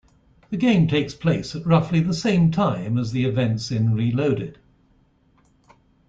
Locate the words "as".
2.97-3.11